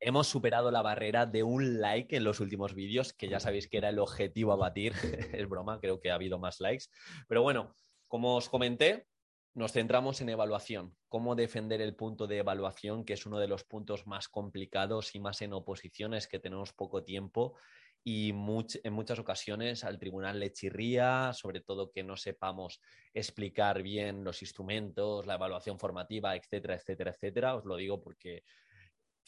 Hemos 0.00 0.28
superado 0.28 0.70
la 0.70 0.82
barrera 0.82 1.26
de 1.26 1.42
un 1.42 1.80
like 1.80 2.16
en 2.16 2.24
los 2.24 2.40
últimos 2.40 2.74
vídeos, 2.74 3.12
que 3.12 3.28
ya 3.28 3.40
sabéis 3.40 3.68
que 3.68 3.78
era 3.78 3.88
el 3.88 3.98
objetivo 3.98 4.52
a 4.52 4.56
batir. 4.56 4.92
es 5.32 5.48
broma, 5.48 5.80
creo 5.80 6.00
que 6.00 6.10
ha 6.10 6.14
habido 6.14 6.38
más 6.38 6.60
likes. 6.60 6.86
Pero 7.26 7.42
bueno, 7.42 7.74
como 8.06 8.36
os 8.36 8.48
comenté, 8.48 9.06
nos 9.54 9.72
centramos 9.72 10.20
en 10.20 10.28
evaluación, 10.28 10.96
cómo 11.08 11.34
defender 11.34 11.80
el 11.80 11.96
punto 11.96 12.26
de 12.26 12.38
evaluación, 12.38 13.04
que 13.04 13.14
es 13.14 13.26
uno 13.26 13.38
de 13.40 13.48
los 13.48 13.64
puntos 13.64 14.06
más 14.06 14.28
complicados 14.28 15.14
y 15.14 15.20
más 15.20 15.42
en 15.42 15.52
oposiciones 15.52 16.28
que 16.28 16.38
tenemos 16.38 16.72
poco 16.72 17.02
tiempo 17.02 17.56
y 18.04 18.30
en 18.30 18.92
muchas 18.92 19.18
ocasiones 19.18 19.84
al 19.84 19.98
tribunal 19.98 20.38
le 20.38 20.52
chirría, 20.52 21.32
sobre 21.34 21.60
todo 21.60 21.90
que 21.90 22.04
no 22.04 22.16
sepamos 22.16 22.80
explicar 23.12 23.82
bien 23.82 24.24
los 24.24 24.40
instrumentos, 24.42 25.26
la 25.26 25.34
evaluación 25.34 25.78
formativa, 25.78 26.36
etcétera, 26.36 26.76
etcétera, 26.76 27.10
etcétera. 27.10 27.56
Os 27.56 27.64
lo 27.64 27.76
digo 27.76 28.00
porque 28.00 28.44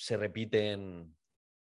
se 0.01 0.17
repiten 0.17 1.15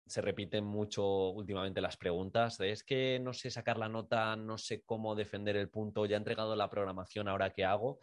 se 0.08 0.22
repiten 0.22 0.64
mucho 0.64 1.30
últimamente 1.30 1.82
las 1.82 1.98
preguntas 1.98 2.60
es 2.60 2.84
que 2.84 3.20
no 3.20 3.34
sé 3.34 3.50
sacar 3.50 3.80
la 3.80 3.90
nota, 3.90 4.36
no 4.36 4.60
sé 4.60 4.84
cómo 4.84 5.16
defender 5.16 5.56
el 5.56 5.70
punto, 5.70 6.06
ya 6.06 6.16
he 6.16 6.18
entregado 6.18 6.56
la 6.56 6.70
programación, 6.70 7.28
ahora 7.28 7.50
qué 7.50 7.66
hago 7.66 8.00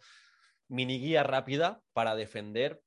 mini 0.67 0.99
guía 0.99 1.23
rápida 1.23 1.81
para 1.93 2.15
defender 2.15 2.81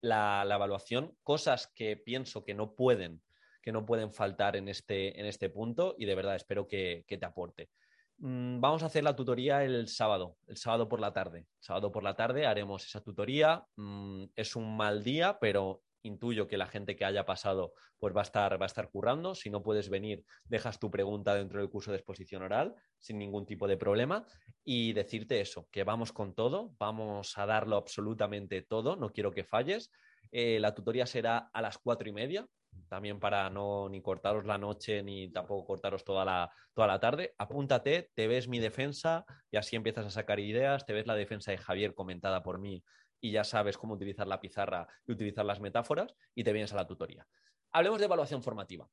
la, 0.00 0.46
evaluación, 0.46 1.16
cosas 1.22 1.72
que 1.74 1.96
pienso 1.96 2.44
que 2.44 2.54
no 2.54 2.74
pueden, 2.74 3.22
que 3.62 3.72
no 3.72 3.86
pueden 3.86 4.12
faltar 4.12 4.56
en 4.56 4.68
este, 4.68 5.18
en 5.18 5.26
este 5.26 5.48
punto 5.48 5.94
y 5.98 6.04
de 6.04 6.14
verdad 6.14 6.36
espero 6.36 6.68
que, 6.68 7.04
te 7.08 7.24
aporte. 7.24 7.70
Mm, 8.18 8.60
vamos 8.60 8.82
a 8.82 8.86
hacer 8.86 9.02
la 9.02 9.16
tutoría 9.16 9.64
el 9.64 9.88
sábado, 9.88 10.36
el 10.46 10.58
sábado 10.58 10.88
por 10.88 11.00
la 11.00 11.12
tarde. 11.12 11.46
sábado 11.58 11.90
por 11.90 12.02
la 12.02 12.14
tarde 12.14 12.46
haremos 12.46 12.84
esa 12.84 13.00
tutoría. 13.00 13.64
Mm, 13.76 14.26
es 14.36 14.54
un 14.54 14.76
mal 14.76 15.02
día, 15.02 15.38
pero 15.40 15.82
intuyo 16.04 16.46
que 16.46 16.56
la 16.56 16.66
gente 16.66 16.96
que 16.96 17.04
haya 17.04 17.26
pasado 17.26 17.72
pues 17.98 18.14
va 18.14 18.20
a 18.20 18.24
estar, 18.24 18.60
va 18.60 18.66
a 18.66 18.66
estar 18.66 18.90
currando. 18.90 19.34
Si 19.34 19.50
no 19.50 19.62
puedes 19.62 19.88
venir, 19.88 20.24
dejas 20.44 20.78
tu 20.78 20.90
pregunta 20.90 21.34
dentro 21.34 21.60
del 21.60 21.70
curso 21.70 21.90
de 21.90 21.96
exposición 21.96 22.42
oral 22.42 22.74
sin 22.98 23.18
ningún 23.18 23.46
tipo 23.46 23.66
de 23.66 23.76
problema 23.76 24.26
y 24.64 24.92
decirte 24.92 25.40
eso, 25.40 25.68
que 25.70 25.84
vamos 25.84 26.12
con 26.12 26.34
todo, 26.34 26.74
vamos 26.78 27.36
a 27.36 27.46
darlo 27.46 27.76
absolutamente 27.76 28.62
todo, 28.62 28.96
no 28.96 29.10
quiero 29.10 29.32
que 29.32 29.44
falles. 29.44 29.90
Eh, 30.32 30.58
la 30.60 30.74
tutoría 30.74 31.06
será 31.06 31.50
a 31.52 31.62
las 31.62 31.78
cuatro 31.78 32.08
y 32.08 32.12
media, 32.12 32.46
también 32.88 33.20
para 33.20 33.48
no 33.50 33.88
ni 33.88 34.00
cortaros 34.02 34.44
la 34.44 34.58
noche 34.58 35.02
ni 35.02 35.30
tampoco 35.30 35.64
cortaros 35.66 36.04
toda 36.04 36.24
la, 36.24 36.50
toda 36.72 36.88
la 36.88 37.00
tarde. 37.00 37.34
Apúntate, 37.38 38.10
te 38.14 38.26
ves 38.26 38.48
mi 38.48 38.58
defensa 38.58 39.24
y 39.50 39.56
así 39.56 39.76
empiezas 39.76 40.06
a 40.06 40.10
sacar 40.10 40.40
ideas, 40.40 40.84
te 40.86 40.92
ves 40.92 41.06
la 41.06 41.14
defensa 41.14 41.50
de 41.50 41.58
Javier 41.58 41.94
comentada 41.94 42.42
por 42.42 42.58
mí 42.58 42.82
y 43.24 43.30
ya 43.30 43.42
sabes 43.42 43.78
cómo 43.78 43.94
utilizar 43.94 44.26
la 44.26 44.38
pizarra 44.38 44.86
y 45.06 45.12
utilizar 45.12 45.46
las 45.46 45.58
metáforas 45.58 46.14
y 46.34 46.44
te 46.44 46.52
vienes 46.52 46.74
a 46.74 46.76
la 46.76 46.86
tutoría. 46.86 47.26
Hablemos 47.72 47.98
de 47.98 48.04
evaluación 48.04 48.42
formativa. 48.42 48.86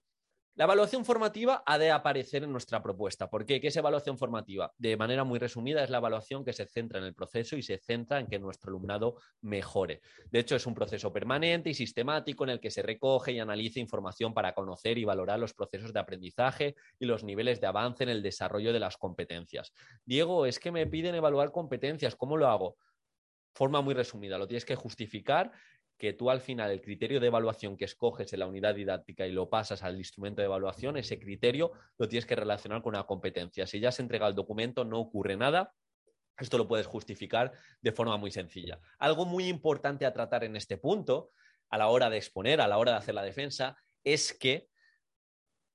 La 0.56 0.64
evaluación 0.64 1.04
formativa 1.04 1.64
ha 1.66 1.78
de 1.78 1.92
aparecer 1.92 2.46
en 2.46 2.52
nuestra 2.54 2.82
propuesta. 2.82 3.30
¿Por 3.30 3.46
qué? 3.46 3.60
¿Qué 3.60 3.68
es 3.68 3.76
evaluación 3.76 4.18
formativa? 4.18 4.74
De 4.78 4.96
manera 4.96 5.26
muy 5.26 5.38
resumida, 5.38 5.84
es 5.84 5.90
la 5.90 5.98
evaluación 5.98 6.46
que 6.46 6.54
se 6.54 6.66
centra 6.66 7.00
en 7.00 7.06
el 7.06 7.14
proceso 7.14 7.58
y 7.58 7.62
se 7.62 7.78
centra 7.78 8.22
en 8.22 8.28
que 8.28 8.40
nuestro 8.40 8.70
alumnado 8.70 9.18
mejore. 9.42 10.00
De 10.30 10.40
hecho, 10.40 10.56
es 10.56 10.66
un 10.66 10.76
proceso 10.76 11.12
permanente 11.12 11.70
y 11.70 11.74
sistemático 11.74 12.46
en 12.46 12.52
el 12.52 12.62
que 12.62 12.72
se 12.72 12.84
recoge 12.84 13.34
y 13.34 13.40
analiza 13.40 13.82
información 13.82 14.34
para 14.34 14.54
conocer 14.54 14.98
y 14.98 15.04
valorar 15.04 15.40
los 15.40 15.54
procesos 15.54 15.92
de 15.92 16.00
aprendizaje 16.00 16.76
y 17.00 17.06
los 17.06 17.26
niveles 17.26 17.60
de 17.60 17.68
avance 17.68 18.04
en 18.04 18.10
el 18.10 18.24
desarrollo 18.24 18.72
de 18.72 18.80
las 18.80 18.96
competencias. 18.96 19.74
Diego, 20.06 20.46
es 20.46 20.58
que 20.60 20.72
me 20.72 20.88
piden 20.88 21.16
evaluar 21.16 21.52
competencias. 21.52 22.16
¿Cómo 22.16 22.38
lo 22.38 22.48
hago? 22.48 22.78
Forma 23.54 23.82
muy 23.82 23.94
resumida, 23.94 24.38
lo 24.38 24.48
tienes 24.48 24.66
que 24.66 24.76
justificar 24.76 25.52
que 26.02 26.14
tú 26.14 26.32
al 26.32 26.42
final 26.42 26.72
el 26.72 26.82
criterio 26.82 27.20
de 27.20 27.28
evaluación 27.28 27.78
que 27.78 27.86
escoges 27.86 28.34
en 28.34 28.40
la 28.40 28.48
unidad 28.48 28.74
didáctica 28.74 29.28
y 29.28 29.32
lo 29.32 29.52
pasas 29.52 29.84
al 29.84 29.98
instrumento 29.98 30.42
de 30.42 30.48
evaluación, 30.48 30.98
ese 30.98 31.20
criterio 31.20 31.74
lo 32.00 32.08
tienes 32.08 32.26
que 32.26 32.36
relacionar 32.36 32.82
con 32.82 32.96
una 32.96 33.06
competencia. 33.06 33.68
Si 33.68 33.80
ya 33.80 33.92
se 33.92 34.02
entrega 34.02 34.28
el 34.28 34.34
documento, 34.34 34.84
no 34.84 35.00
ocurre 35.00 35.38
nada. 35.38 35.76
Esto 36.40 36.58
lo 36.58 36.68
puedes 36.68 36.88
justificar 36.88 37.52
de 37.82 37.92
forma 37.92 38.18
muy 38.18 38.32
sencilla. 38.32 38.80
Algo 38.98 39.26
muy 39.26 39.48
importante 39.48 40.08
a 40.08 40.12
tratar 40.12 40.44
en 40.44 40.56
este 40.56 40.76
punto, 40.76 41.30
a 41.70 41.78
la 41.78 41.88
hora 41.90 42.10
de 42.10 42.18
exponer, 42.18 42.62
a 42.62 42.68
la 42.68 42.80
hora 42.80 42.94
de 42.94 42.98
hacer 42.98 43.14
la 43.14 43.22
defensa, 43.22 43.78
es 44.04 44.34
que 44.34 44.70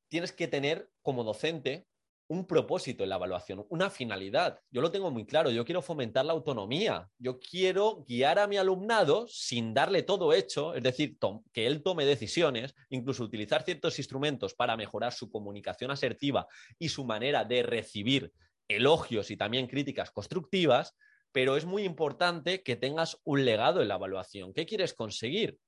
tienes 0.09 0.33
que 0.33 0.49
tener 0.49 0.91
como 1.03 1.23
docente 1.23 1.87
un 2.29 2.47
propósito 2.47 3.05
en 3.05 3.11
la 3.11 3.17
evaluación, 3.17 3.65
una 3.69 3.89
finalidad. 3.89 4.59
Yo 4.71 4.81
lo 4.81 4.91
tengo 4.91 5.11
muy 5.11 5.27
claro, 5.27 5.51
yo 5.51 5.65
quiero 5.65 5.83
fomentar 5.83 6.25
la 6.25 6.33
autonomía, 6.33 7.09
yo 7.19 7.39
quiero 7.39 8.05
guiar 8.07 8.39
a 8.39 8.47
mi 8.47 8.57
alumnado 8.57 9.27
sin 9.29 9.73
darle 9.73 10.03
todo 10.03 10.33
hecho, 10.33 10.75
es 10.75 10.83
decir, 10.83 11.17
que 11.53 11.67
él 11.67 11.83
tome 11.83 12.05
decisiones, 12.05 12.75
incluso 12.91 13.23
utilizar 13.23 13.63
ciertos 13.63 13.99
instrumentos 13.99 14.55
para 14.55 14.77
mejorar 14.77 15.13
su 15.13 15.31
comunicación 15.31 15.91
asertiva 15.91 16.47
y 16.79 16.89
su 16.89 17.05
manera 17.05 17.45
de 17.45 17.63
recibir 17.63 18.33
elogios 18.69 19.31
y 19.31 19.37
también 19.37 19.69
críticas 19.69 20.11
constructivas, 20.11 20.97
pero 21.31 21.57
es 21.57 21.65
muy 21.65 21.85
importante 21.85 22.63
que 22.63 22.77
tengas 22.77 23.21
un 23.25 23.45
legado 23.45 23.83
en 23.83 23.89
la 23.89 23.97
evaluación. 23.97 24.53
¿Qué 24.53 24.67
quieres 24.67 24.95
conseguir? 24.95 25.59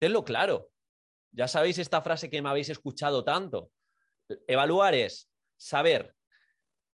Tenlo 0.00 0.24
claro. 0.24 0.70
Ya 1.32 1.46
sabéis 1.46 1.78
esta 1.78 2.02
frase 2.02 2.30
que 2.30 2.40
me 2.42 2.48
habéis 2.48 2.70
escuchado 2.70 3.22
tanto. 3.22 3.70
Evaluar 4.46 4.94
es 4.94 5.27
saber 5.58 6.14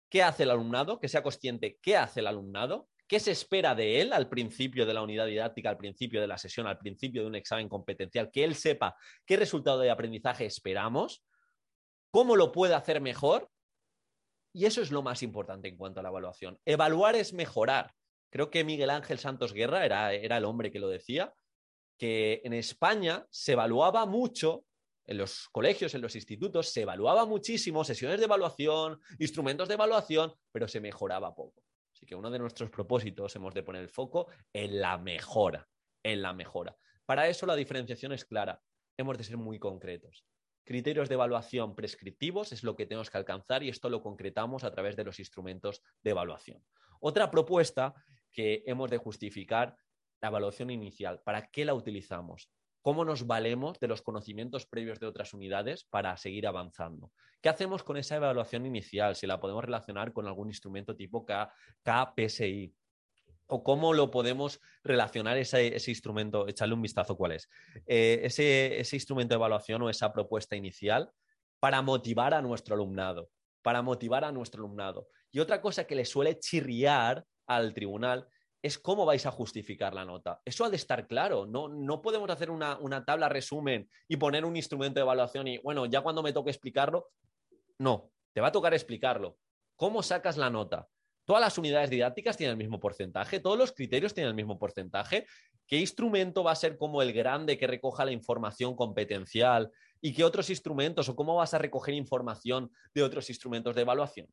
qué 0.09 0.23
hace 0.23 0.43
el 0.43 0.51
alumnado, 0.51 0.99
que 0.99 1.09
sea 1.09 1.23
consciente 1.23 1.79
qué 1.81 1.97
hace 1.97 2.21
el 2.21 2.27
alumnado, 2.27 2.89
qué 3.07 3.21
se 3.21 3.31
espera 3.31 3.75
de 3.75 4.01
él 4.01 4.13
al 4.13 4.29
principio 4.29 4.87
de 4.87 4.95
la 4.95 5.03
unidad 5.03 5.27
didáctica, 5.27 5.71
al 5.71 5.77
principio 5.77 6.21
de 6.21 6.27
la 6.27 6.39
sesión, 6.39 6.67
al 6.67 6.79
principio 6.79 7.23
de 7.23 7.29
un 7.29 7.35
examen 7.35 7.69
competencial, 7.69 8.31
que 8.31 8.45
él 8.45 8.55
sepa 8.55 8.97
qué 9.27 9.37
resultado 9.37 9.81
de 9.81 9.91
aprendizaje 9.91 10.47
esperamos, 10.47 11.23
cómo 12.11 12.37
lo 12.37 12.53
puede 12.53 12.75
hacer 12.75 13.01
mejor. 13.01 13.51
Y 14.53 14.67
eso 14.67 14.83
es 14.83 14.91
lo 14.91 15.03
más 15.03 15.23
importante 15.23 15.69
en 15.69 15.77
cuanto 15.77 16.01
a 16.01 16.03
la 16.03 16.11
evaluación. 16.11 16.59
Evaluar 16.65 17.17
es 17.17 17.33
mejorar. 17.33 17.93
Creo 18.31 18.51
que 18.51 18.65
Miguel 18.65 18.91
Ángel 18.91 19.19
Santos 19.19 19.53
Guerra 19.53 19.85
era, 19.85 20.13
era 20.13 20.37
el 20.37 20.45
hombre 20.45 20.71
que 20.71 20.79
lo 20.79 20.89
decía, 20.89 21.35
que 21.99 22.41
en 22.45 22.53
España 22.53 23.27
se 23.31 23.53
evaluaba 23.53 24.07
mucho 24.07 24.65
en 25.07 25.19
los 25.19 25.49
colegios, 25.51 25.95
en 25.95 26.01
los 26.01 26.17
institutos, 26.17 26.71
se 26.71 26.83
evaluaba 26.83 27.27
muchísimo, 27.27 27.85
sesiones 27.85 28.19
de 28.19 28.25
evaluación, 28.25 29.01
instrumentos 29.19 29.69
de 29.69 29.75
evaluación, 29.75 30.33
pero 30.51 30.69
se 30.69 30.81
mejoraba 30.81 31.35
poco. 31.35 31.63
Así 31.93 32.07
que 32.07 32.15
uno 32.15 32.31
de 32.31 32.39
nuestros 32.39 32.71
propósitos 32.71 33.37
hemos 33.37 33.55
de 33.55 33.63
poner 33.63 33.83
el 33.83 33.89
foco 33.89 34.29
en 34.53 34.81
la 34.81 34.99
mejora, 34.99 35.69
en 36.03 36.23
la 36.23 36.33
mejora. 36.33 36.77
Para 37.07 37.29
eso 37.29 37.47
la 37.47 37.55
diferenciación 37.55 38.13
es 38.13 38.25
clara. 38.25 38.63
Hemos 38.97 39.19
de 39.19 39.25
ser 39.25 39.37
muy 39.37 39.59
concretos. 39.59 40.25
Criterios 40.65 41.09
de 41.09 41.15
evaluación 41.15 41.75
prescriptivos 41.75 42.53
es 42.53 42.65
lo 42.65 42.75
que 42.75 42.87
tenemos 42.87 43.11
que 43.11 43.19
alcanzar 43.19 43.63
y 43.63 43.69
esto 43.69 43.91
lo 43.91 44.03
concretamos 44.03 44.65
a 44.65 44.71
través 44.71 44.97
de 44.97 45.05
los 45.05 45.19
instrumentos 45.19 45.83
de 46.03 46.11
evaluación. 46.11 46.65
Otra 47.01 47.31
propuesta 47.31 47.95
que 48.33 48.63
hemos 48.67 48.91
de 48.91 48.97
justificar 48.97 49.77
la 50.23 50.29
evaluación 50.29 50.71
inicial. 50.71 51.21
¿Para 51.23 51.51
qué 51.51 51.67
la 51.67 51.75
utilizamos? 51.75 52.51
Cómo 52.85 53.07
nos 53.07 53.27
valemos 53.27 53.81
de 53.81 53.89
los 53.89 54.03
conocimientos 54.03 54.67
previos 54.67 55.01
de 55.01 55.07
otras 55.07 55.33
unidades 55.33 55.85
para 55.85 56.15
seguir 56.19 56.47
avanzando. 56.47 57.11
¿Qué 57.41 57.49
hacemos 57.49 57.83
con 57.83 57.97
esa 57.97 58.17
evaluación 58.17 58.67
inicial? 58.67 59.17
Si 59.17 59.27
la 59.27 59.41
podemos 59.41 59.65
relacionar 59.65 60.13
con 60.13 60.27
algún 60.27 60.49
instrumento 60.49 60.95
tipo 60.95 61.25
KPSI. 61.25 62.75
¿O 63.47 63.65
cómo 63.65 63.95
lo 63.95 64.11
podemos 64.11 64.61
relacionar 64.83 65.39
ese, 65.39 65.81
instrumento? 65.89 66.47
Echarle 66.47 66.75
un 66.75 66.83
vistazo 66.83 67.17
cuál 67.17 67.33
es. 67.33 67.49
Eh, 67.87 68.21
ese, 68.23 68.79
ese 68.79 68.97
instrumento 68.97 69.33
de 69.33 69.37
evaluación 69.37 69.81
o 69.81 69.89
esa 69.89 70.13
propuesta 70.13 70.55
inicial 70.55 71.11
para 71.61 71.81
motivar 71.81 72.35
a 72.35 72.43
nuestro 72.43 72.75
alumnado. 72.75 73.31
Para 73.63 73.81
motivar 73.81 74.25
a 74.27 74.33
nuestro 74.33 74.63
alumnado. 74.63 75.09
Y 75.33 75.41
otra 75.41 75.63
cosa 75.63 75.87
que 75.87 75.95
le 75.95 76.05
suele 76.05 76.39
chirriar 76.39 77.25
al 77.47 77.73
tribunal 77.73 78.29
es 78.65 78.79
cómo 78.79 79.05
vais 79.05 79.27
a 79.27 79.31
justificar 79.31 79.93
la 79.93 80.07
nota. 80.07 80.41
Eso 80.43 80.65
ha 80.65 80.71
de 80.71 80.77
estar 80.77 81.07
claro. 81.07 81.45
No, 81.45 81.69
no 81.69 82.01
podemos 82.01 82.31
hacer 82.31 82.51
una, 82.51 83.05
tabla 83.05 83.29
resumen 83.29 83.91
y 84.09 84.17
poner 84.17 84.47
un 84.47 84.57
instrumento 84.57 84.95
de 84.95 85.03
evaluación 85.03 85.47
y, 85.49 85.59
bueno, 85.59 85.85
ya 85.85 86.01
cuando 86.01 86.23
me 86.23 86.33
toque 86.33 86.49
explicarlo, 86.49 87.11
no, 87.79 88.11
te 88.33 88.41
va 88.41 88.49
a 88.49 88.53
tocar 88.53 88.73
explicarlo. 88.73 89.37
¿Cómo 89.77 90.03
sacas 90.03 90.39
la 90.39 90.49
nota? 90.49 90.89
Todas 91.27 91.43
las 91.43 91.59
unidades 91.59 91.91
didácticas 91.91 92.39
tienen 92.39 92.53
el 92.53 92.57
mismo 92.57 92.81
porcentaje, 92.81 93.39
todos 93.39 93.59
los 93.59 93.71
criterios 93.71 94.15
tienen 94.15 94.31
el 94.31 94.35
mismo 94.35 94.59
porcentaje. 94.59 95.27
¿Qué 95.67 95.77
instrumento 95.77 96.43
va 96.43 96.53
a 96.53 96.57
ser 96.57 96.79
como 96.79 97.03
el 97.03 97.13
grande 97.13 97.59
que 97.59 97.67
recoja 97.67 98.07
la 98.07 98.13
información 98.13 98.75
competencial? 98.77 99.73
¿Y 100.01 100.15
qué 100.15 100.25
otros 100.25 100.49
instrumentos 100.49 101.07
o 101.11 101.15
cómo 101.15 101.35
vas 101.37 101.53
a 101.53 101.59
recoger 101.59 101.93
información 101.93 102.71
de 102.95 103.03
otros 103.03 103.29
instrumentos 103.29 103.75
de 103.75 103.83
evaluación? 103.83 104.27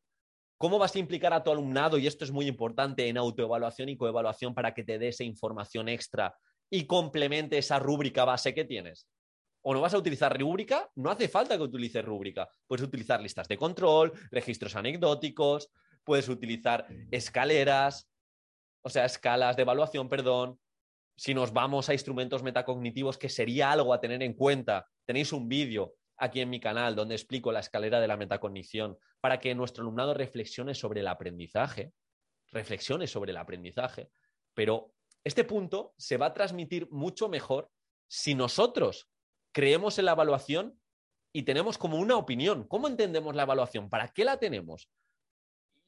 ¿Cómo 0.62 0.78
vas 0.78 0.94
a 0.94 1.00
implicar 1.00 1.32
a 1.32 1.42
tu 1.42 1.50
alumnado, 1.50 1.98
y 1.98 2.06
esto 2.06 2.24
es 2.24 2.30
muy 2.30 2.46
importante, 2.46 3.08
en 3.08 3.16
autoevaluación 3.16 3.88
y 3.88 3.96
coevaluación 3.96 4.54
para 4.54 4.72
que 4.72 4.84
te 4.84 4.96
dé 4.96 5.08
esa 5.08 5.24
información 5.24 5.88
extra 5.88 6.36
y 6.70 6.86
complemente 6.86 7.58
esa 7.58 7.80
rúbrica 7.80 8.24
base 8.24 8.54
que 8.54 8.64
tienes? 8.64 9.08
¿O 9.62 9.74
no 9.74 9.80
vas 9.80 9.92
a 9.92 9.98
utilizar 9.98 10.38
rúbrica? 10.38 10.88
No 10.94 11.10
hace 11.10 11.26
falta 11.26 11.56
que 11.56 11.64
utilices 11.64 12.04
rúbrica. 12.04 12.48
Puedes 12.68 12.84
utilizar 12.84 13.20
listas 13.20 13.48
de 13.48 13.56
control, 13.56 14.12
registros 14.30 14.76
anecdóticos, 14.76 15.68
puedes 16.04 16.28
utilizar 16.28 16.86
escaleras, 17.10 18.08
o 18.82 18.88
sea, 18.88 19.04
escalas 19.04 19.56
de 19.56 19.62
evaluación, 19.62 20.08
perdón. 20.08 20.60
Si 21.16 21.34
nos 21.34 21.52
vamos 21.52 21.88
a 21.88 21.92
instrumentos 21.92 22.44
metacognitivos, 22.44 23.18
que 23.18 23.28
sería 23.28 23.72
algo 23.72 23.92
a 23.92 24.00
tener 24.00 24.22
en 24.22 24.34
cuenta, 24.34 24.86
tenéis 25.06 25.32
un 25.32 25.48
vídeo 25.48 25.94
aquí 26.22 26.40
en 26.40 26.50
mi 26.50 26.60
canal 26.60 26.94
donde 26.94 27.16
explico 27.16 27.50
la 27.50 27.58
escalera 27.58 28.00
de 28.00 28.06
la 28.06 28.16
metacognición 28.16 28.96
para 29.20 29.40
que 29.40 29.56
nuestro 29.56 29.82
alumnado 29.82 30.14
reflexione 30.14 30.72
sobre 30.72 31.00
el 31.00 31.08
aprendizaje, 31.08 31.92
reflexione 32.52 33.08
sobre 33.08 33.32
el 33.32 33.38
aprendizaje, 33.38 34.08
pero 34.54 34.94
este 35.24 35.42
punto 35.42 35.94
se 35.98 36.18
va 36.18 36.26
a 36.26 36.32
transmitir 36.32 36.88
mucho 36.92 37.28
mejor 37.28 37.70
si 38.06 38.36
nosotros 38.36 39.08
creemos 39.50 39.98
en 39.98 40.04
la 40.04 40.12
evaluación 40.12 40.80
y 41.32 41.42
tenemos 41.42 41.76
como 41.76 41.98
una 41.98 42.16
opinión. 42.16 42.68
¿Cómo 42.68 42.86
entendemos 42.86 43.34
la 43.34 43.42
evaluación? 43.42 43.90
¿Para 43.90 44.06
qué 44.08 44.24
la 44.24 44.38
tenemos? 44.38 44.88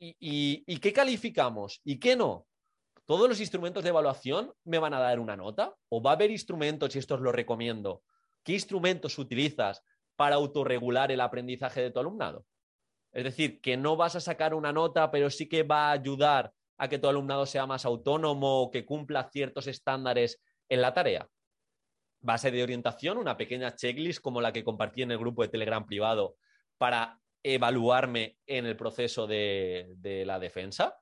¿Y, 0.01 0.65
qué 0.81 0.93
calificamos? 0.93 1.81
¿Y 1.85 2.01
qué 2.01 2.17
no? 2.17 2.49
¿Todos 3.05 3.29
los 3.29 3.39
instrumentos 3.39 3.85
de 3.85 3.91
evaluación 3.91 4.53
me 4.65 4.79
van 4.79 4.95
a 4.95 4.99
dar 4.99 5.21
una 5.21 5.37
nota? 5.37 5.77
¿O 5.91 6.03
va 6.03 6.11
a 6.11 6.15
haber 6.15 6.33
instrumentos, 6.33 6.97
y 6.97 6.99
esto 6.99 7.15
os 7.15 7.21
lo 7.21 7.31
recomiendo, 7.31 8.03
qué 8.43 8.53
instrumentos 8.55 9.19
utilizas 9.19 9.83
para 10.17 10.37
autorregular 10.37 11.11
el 11.13 11.21
aprendizaje 11.21 11.81
de 11.81 11.91
tu 11.91 12.01
alumnado? 12.01 12.47
Es 13.13 13.25
decir, 13.25 13.61
que 13.61 13.77
no 13.77 13.97
vas 13.97 14.17
a 14.17 14.21
sacar 14.21 14.55
una 14.55 14.73
nota, 14.73 15.11
pero 15.11 15.31
sí 15.31 15.49
que 15.49 15.63
va 15.63 15.89
a 15.89 15.93
ayudar 15.93 16.53
a 16.77 16.89
que 16.89 16.99
tu 16.99 17.09
alumnado 17.09 17.47
sea 17.47 17.67
más 17.67 17.85
autónomo 17.85 18.71
que 18.73 18.85
cumpla 18.85 19.31
ciertos 19.31 19.69
estándares 19.69 20.43
en 20.69 20.81
la 20.83 20.93
tarea. 20.93 21.29
Base 22.21 22.51
de 22.51 22.63
orientación, 22.63 23.19
una 23.19 23.37
pequeña 23.37 23.75
checklist 23.75 24.21
como 24.21 24.41
la 24.41 24.53
que 24.53 24.65
compartí 24.65 25.03
en 25.03 25.13
el 25.13 25.19
grupo 25.19 25.43
de 25.43 25.49
Telegram 25.49 25.87
privado 25.87 26.37
para 26.79 27.21
evaluarme 27.43 28.39
en 28.47 28.67
el 28.67 28.77
proceso 28.77 29.27
de 29.27 30.25
la 30.27 30.39
defensa, 30.39 30.99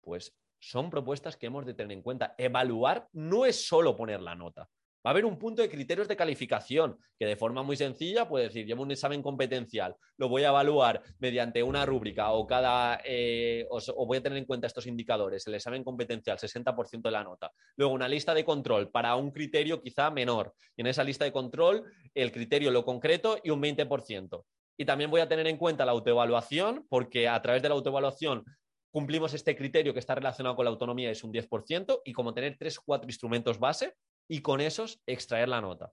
pues 0.00 0.36
son 0.60 0.90
propuestas 0.90 1.36
que 1.36 1.46
hemos 1.46 1.66
de 1.66 1.74
tener 1.74 1.96
en 1.96 2.02
cuenta. 2.02 2.36
Evaluar 2.38 3.08
no 3.12 3.44
es 3.46 3.66
solo 3.66 3.96
poner 3.96 4.20
la 4.20 4.36
nota. 4.36 4.68
Va 5.04 5.10
a 5.10 5.12
haber 5.12 5.24
un 5.24 5.36
punto 5.36 5.62
de 5.62 5.68
criterios 5.68 6.06
de 6.06 6.16
calificación 6.16 6.96
que 7.18 7.26
de 7.26 7.34
forma 7.34 7.64
muy 7.64 7.76
sencilla 7.76 8.28
puede 8.28 8.44
decir, 8.44 8.64
llevo 8.64 8.82
un 8.82 8.92
examen 8.92 9.20
competencial, 9.20 9.96
lo 10.16 10.28
voy 10.28 10.44
a 10.44 10.50
evaluar 10.50 11.02
mediante 11.18 11.60
una 11.62 11.84
rúbrica 11.84 12.30
o 12.30 12.46
cada, 12.46 13.00
eh, 13.04 13.66
o, 13.68 14.06
voy 14.06 14.18
a 14.18 14.22
tener 14.22 14.38
en 14.38 14.44
cuenta 14.44 14.68
estos 14.68 14.86
indicadores, 14.86 15.44
el 15.48 15.54
examen 15.54 15.82
competencial, 15.82 16.38
60% 16.38 17.02
de 17.02 17.10
la 17.10 17.24
nota. 17.24 17.50
Luego 17.76 17.92
una 17.92 18.08
lista 18.08 18.32
de 18.32 18.44
control 18.44 18.90
para 18.90 19.16
un 19.16 19.32
criterio 19.32 19.82
quizá 19.82 20.10
menor. 20.10 20.54
Y 20.76 20.82
en 20.82 20.86
esa 20.86 21.02
lista 21.02 21.24
de 21.24 21.32
control, 21.32 21.84
el 22.14 22.30
criterio 22.30 22.70
lo 22.70 22.84
concreto 22.84 23.38
y 23.42 23.50
un 23.50 23.60
20%. 23.60 24.44
Y 24.76 24.84
también 24.84 25.10
voy 25.10 25.20
a 25.20 25.28
tener 25.28 25.46
en 25.48 25.56
cuenta 25.56 25.84
la 25.84 25.92
autoevaluación, 25.92 26.86
porque 26.88 27.28
a 27.28 27.42
través 27.42 27.62
de 27.62 27.68
la 27.68 27.74
autoevaluación 27.74 28.44
cumplimos 28.92 29.34
este 29.34 29.56
criterio 29.56 29.92
que 29.92 29.98
está 29.98 30.14
relacionado 30.14 30.54
con 30.54 30.64
la 30.64 30.70
autonomía, 30.70 31.10
es 31.10 31.24
un 31.24 31.32
10%, 31.32 32.02
y 32.04 32.12
como 32.12 32.34
tener 32.34 32.56
tres 32.58 32.78
cuatro 32.78 33.08
instrumentos 33.08 33.58
base, 33.58 33.94
y 34.32 34.40
con 34.40 34.62
esos 34.62 35.02
extraer 35.04 35.50
la 35.50 35.60
nota. 35.60 35.92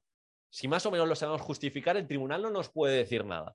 Si 0.49 0.69
más 0.69 0.85
o 0.85 0.91
menos 0.91 1.09
lo 1.09 1.15
sabemos 1.15 1.41
justificar, 1.41 1.97
el 1.97 2.07
tribunal 2.07 2.41
no 2.41 2.49
nos 2.49 2.69
puede 2.69 2.95
decir 2.95 3.25
nada. 3.25 3.53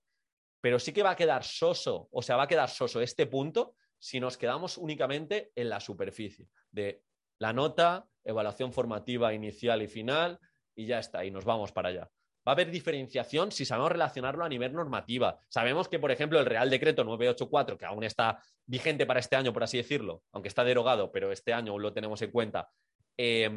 Pero 0.60 0.78
sí 0.78 0.92
que 0.92 1.02
va 1.02 1.12
a 1.12 1.16
quedar 1.16 1.42
soso, 1.42 2.06
o 2.12 2.20
sea, 2.20 2.36
va 2.36 2.42
a 2.42 2.48
quedar 2.48 2.69
soso 2.69 3.00
este 3.00 3.25
punto 3.26 3.76
si 3.98 4.20
nos 4.20 4.36
quedamos 4.36 4.76
únicamente 4.76 5.52
en 5.54 5.70
la 5.70 5.81
superficie 5.81 6.50
de 6.70 7.02
la 7.38 7.54
nota, 7.54 8.06
evaluación 8.25 8.75
formativa 8.75 9.32
inicial 9.32 9.81
y 9.81 9.88
final, 9.88 10.38
y 10.76 10.84
ya 10.84 10.98
está, 10.98 11.25
y 11.25 11.30
nos 11.30 11.46
vamos 11.46 11.72
para 11.72 11.88
allá. 11.88 12.10
Va 12.46 12.52
a 12.52 12.52
haber 12.52 12.70
diferenciación 12.70 13.52
si 13.52 13.64
sabemos 13.64 13.90
relacionarlo 13.90 14.44
a 14.44 14.50
nivel 14.50 14.75
normativa. 14.75 15.40
Sabemos 15.48 15.88
que, 15.88 15.98
por 15.98 16.10
ejemplo, 16.10 16.38
el 16.38 16.44
Real 16.44 16.69
Decreto 16.69 17.04
984, 17.04 17.78
que 17.78 17.87
aún 17.87 18.04
está 18.04 18.38
vigente 18.66 19.06
para 19.06 19.20
este 19.20 19.37
año, 19.37 19.54
por 19.54 19.64
así 19.64 19.78
decirlo, 19.78 20.25
aunque 20.30 20.48
está 20.48 20.62
derogado, 20.62 21.10
pero 21.10 21.32
este 21.32 21.54
año 21.54 21.78
lo 21.78 21.94
tenemos 21.94 22.20
en 22.20 22.30
cuenta, 22.30 22.69
eh, 23.16 23.50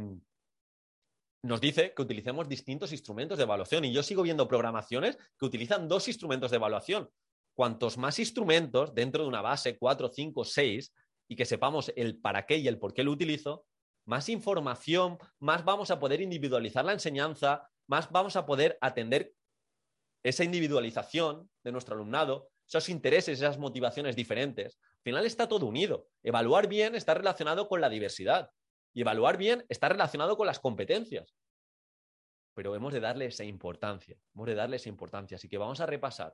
nos 1.43 1.61
dice 1.61 1.93
que 1.95 2.01
utilicemos 2.01 2.49
distintos 2.49 2.91
instrumentos 2.91 3.37
de 3.37 3.43
evaluación 3.43 3.85
y 3.85 3.93
yo 3.93 4.03
sigo 4.03 4.23
viendo 4.23 4.47
programaciones 4.47 5.17
que 5.37 5.45
utilizan 5.45 5.87
dos 5.87 6.07
instrumentos 6.07 6.51
de 6.51 6.57
evaluación. 6.57 7.09
Cuantos 7.55 7.97
más 7.97 8.19
instrumentos 8.19 8.93
dentro 8.93 9.23
de 9.23 9.29
una 9.29 9.41
base, 9.41 9.77
cuatro, 9.77 10.09
cinco, 10.09 10.43
seis, 10.43 10.93
y 11.27 11.35
que 11.35 11.45
sepamos 11.45 11.91
el 11.95 12.19
para 12.19 12.45
qué 12.45 12.57
y 12.57 12.67
el 12.67 12.79
por 12.79 12.93
qué 12.93 13.03
lo 13.03 13.11
utilizo, 13.11 13.65
más 14.05 14.29
información, 14.29 15.17
más 15.39 15.65
vamos 15.65 15.91
a 15.91 15.99
poder 15.99 16.21
individualizar 16.21 16.85
la 16.85 16.93
enseñanza, 16.93 17.69
más 17.87 18.09
vamos 18.11 18.35
a 18.35 18.45
poder 18.45 18.77
atender 18.81 19.33
esa 20.23 20.43
individualización 20.43 21.49
de 21.63 21.71
nuestro 21.71 21.95
alumnado, 21.95 22.49
esos 22.67 22.89
intereses, 22.89 23.39
esas 23.39 23.57
motivaciones 23.57 24.15
diferentes. 24.15 24.77
Al 24.77 25.03
final 25.03 25.25
está 25.25 25.47
todo 25.47 25.65
unido. 25.65 26.07
Evaluar 26.23 26.67
bien 26.67 26.95
está 26.95 27.13
relacionado 27.13 27.67
con 27.67 27.81
la 27.81 27.89
diversidad. 27.89 28.49
Y 28.97 29.01
evaluar 29.01 29.37
bien 29.37 29.63
está 29.69 29.89
relacionado 29.89 30.35
con 30.37 30.47
las 30.47 30.59
competencias. 30.59 31.35
Pero 32.55 32.73
hemos 32.73 32.91
de 32.91 32.99
darle 32.99 33.27
esa 33.27 33.43
importancia, 33.43 34.17
hemos 34.33 34.47
de 34.47 34.55
darle 34.55 34.77
esa 34.77 34.89
importancia. 34.89 35.35
Así 35.35 35.47
que 35.47 35.59
vamos 35.59 35.81
a 35.81 35.85
repasar 35.85 36.33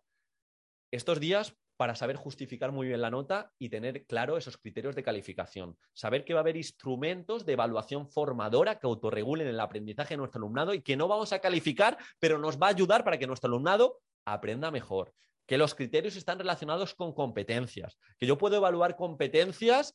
estos 0.90 1.20
días 1.20 1.58
para 1.76 1.94
saber 1.94 2.16
justificar 2.16 2.72
muy 2.72 2.88
bien 2.88 3.02
la 3.02 3.10
nota 3.10 3.52
y 3.60 3.68
tener 3.68 4.06
claro 4.06 4.38
esos 4.38 4.56
criterios 4.56 4.96
de 4.96 5.04
calificación. 5.04 5.78
Saber 5.92 6.24
que 6.24 6.34
va 6.34 6.40
a 6.40 6.44
haber 6.44 6.56
instrumentos 6.56 7.46
de 7.46 7.52
evaluación 7.52 8.08
formadora 8.08 8.80
que 8.80 8.88
autorregulen 8.88 9.50
el 9.50 9.60
aprendizaje 9.60 10.14
de 10.14 10.20
nuestro 10.20 10.40
alumnado 10.40 10.74
y 10.74 10.82
que 10.82 10.96
no 10.96 11.10
vamos 11.10 11.34
a 11.34 11.40
calificar, 11.40 11.98
pero 12.18 12.38
nos 12.40 12.58
va 12.58 12.68
a 12.68 12.70
ayudar 12.70 13.04
para 13.04 13.18
que 13.18 13.28
nuestro 13.28 13.50
alumnado 13.50 14.00
aprenda 14.24 14.72
mejor. 14.72 15.14
Que 15.46 15.58
los 15.58 15.76
criterios 15.76 16.16
están 16.16 16.40
relacionados 16.40 16.96
con 16.96 17.14
competencias. 17.14 17.98
Que 18.18 18.26
yo 18.26 18.38
puedo 18.38 18.56
evaluar 18.56 18.96
competencias 18.96 19.94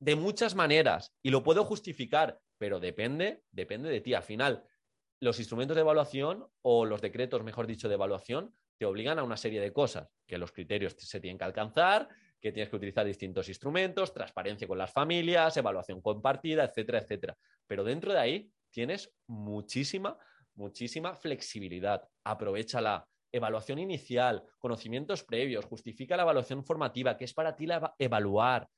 de 0.00 0.16
muchas 0.16 0.54
maneras 0.54 1.14
y 1.22 1.30
lo 1.30 1.42
puedo 1.42 1.64
justificar, 1.64 2.40
pero 2.58 2.80
depende, 2.80 3.44
depende 3.50 3.90
de 3.90 4.00
ti. 4.00 4.14
Al 4.14 4.22
final, 4.22 4.64
los 5.20 5.38
instrumentos 5.38 5.74
de 5.76 5.82
evaluación 5.82 6.46
o 6.62 6.86
los 6.86 7.00
decretos, 7.00 7.44
mejor 7.44 7.66
dicho, 7.66 7.88
de 7.88 7.94
evaluación, 7.94 8.54
te 8.78 8.86
obligan 8.86 9.18
a 9.18 9.22
una 9.22 9.36
serie 9.36 9.60
de 9.60 9.72
cosas, 9.72 10.08
que 10.26 10.38
los 10.38 10.52
criterios 10.52 10.94
se 10.98 11.20
tienen 11.20 11.36
que 11.36 11.44
alcanzar, 11.44 12.08
que 12.40 12.50
tienes 12.50 12.70
que 12.70 12.76
utilizar 12.76 13.04
distintos 13.04 13.46
instrumentos, 13.48 14.14
transparencia 14.14 14.66
con 14.66 14.78
las 14.78 14.90
familias, 14.90 15.54
evaluación 15.58 16.00
compartida, 16.00 16.64
etcétera, 16.64 17.00
etcétera. 17.00 17.36
Pero 17.66 17.84
dentro 17.84 18.14
de 18.14 18.18
ahí 18.18 18.50
tienes 18.70 19.12
muchísima, 19.26 20.16
muchísima 20.54 21.14
flexibilidad. 21.14 22.08
Aprovechala. 22.24 23.06
Evaluación 23.32 23.78
inicial, 23.78 24.42
conocimientos 24.58 25.22
previos, 25.22 25.64
justifica 25.64 26.16
la 26.16 26.24
evaluación 26.24 26.64
formativa, 26.64 27.16
que 27.16 27.26
es 27.26 27.32
para 27.32 27.54
ti 27.54 27.64
la 27.64 27.94
evaluar, 27.96 28.68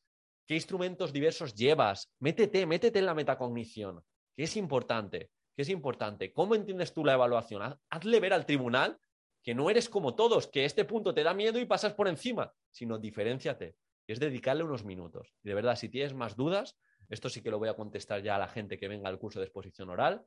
qué 0.46 0.54
instrumentos 0.54 1.12
diversos 1.12 1.54
llevas, 1.54 2.12
métete, 2.18 2.66
métete 2.66 2.98
en 2.98 3.06
la 3.06 3.14
metacognición, 3.14 4.02
que 4.36 4.44
es 4.44 4.56
importante, 4.56 5.30
que 5.54 5.62
es 5.62 5.68
importante. 5.68 6.32
¿Cómo 6.32 6.54
entiendes 6.54 6.92
tú 6.92 7.04
la 7.04 7.14
evaluación? 7.14 7.78
Hazle 7.90 8.20
ver 8.20 8.32
al 8.32 8.46
tribunal 8.46 8.98
que 9.42 9.54
no 9.54 9.70
eres 9.70 9.88
como 9.88 10.14
todos, 10.14 10.46
que 10.46 10.64
este 10.64 10.84
punto 10.84 11.12
te 11.14 11.22
da 11.22 11.34
miedo 11.34 11.58
y 11.58 11.66
pasas 11.66 11.94
por 11.94 12.08
encima, 12.08 12.52
sino 12.70 12.98
diferenciate. 12.98 13.76
Es 14.06 14.20
dedicarle 14.20 14.64
unos 14.64 14.84
minutos. 14.84 15.34
Y 15.42 15.48
de 15.48 15.54
verdad, 15.54 15.76
si 15.76 15.88
tienes 15.88 16.14
más 16.14 16.36
dudas, 16.36 16.76
esto 17.08 17.28
sí 17.28 17.42
que 17.42 17.50
lo 17.50 17.58
voy 17.58 17.68
a 17.68 17.74
contestar 17.74 18.22
ya 18.22 18.36
a 18.36 18.38
la 18.38 18.48
gente 18.48 18.78
que 18.78 18.88
venga 18.88 19.08
al 19.08 19.18
curso 19.18 19.40
de 19.40 19.46
exposición 19.46 19.90
oral. 19.90 20.24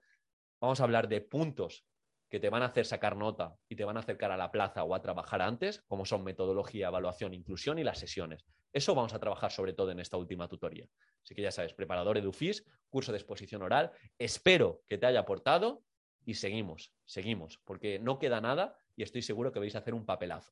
Vamos 0.60 0.80
a 0.80 0.84
hablar 0.84 1.08
de 1.08 1.22
puntos 1.22 1.86
que 2.36 2.40
te 2.42 2.50
van 2.50 2.64
a 2.64 2.66
hacer 2.66 2.86
sacar 2.86 3.16
nota 3.16 3.56
y 3.70 3.78
te 3.78 3.86
van 3.86 3.96
a 3.96 4.02
acercar 4.02 4.30
a 4.30 4.36
la 4.36 4.52
plaza 4.52 4.84
o 4.84 4.94
a 4.94 5.02
trabajar 5.02 5.42
antes, 5.42 5.82
como 5.88 6.04
son 6.04 6.26
metodología, 6.26 6.90
evaluación, 6.90 7.34
inclusión 7.34 7.80
y 7.80 7.84
las 7.86 7.98
sesiones. 7.98 8.44
Eso 8.74 8.94
vamos 8.94 9.14
a 9.14 9.20
trabajar 9.22 9.54
sobre 9.54 9.72
todo 9.72 9.92
en 9.92 10.02
esta 10.02 10.18
última 10.18 10.50
tutoría. 10.50 10.86
Así 11.24 11.34
que 11.34 11.42
ya 11.42 11.52
sabes, 11.52 11.74
preparador 11.74 12.18
EduFis, 12.18 12.66
curso 12.90 13.14
de 13.14 13.20
exposición 13.20 13.62
oral. 13.62 13.94
Espero 14.20 14.82
que 14.86 14.98
te 14.98 15.06
haya 15.06 15.22
aportado 15.22 15.86
y 16.26 16.34
seguimos, 16.34 16.92
seguimos, 17.06 17.62
porque 17.64 18.00
no 18.00 18.20
queda 18.20 18.42
nada 18.42 18.78
y 18.98 19.04
estoy 19.04 19.22
seguro 19.22 19.54
que 19.54 19.60
vais 19.60 19.76
a 19.76 19.80
hacer 19.80 19.94
un 19.94 20.06
papelazo. 20.06 20.52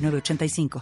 906985. 0.01 0.69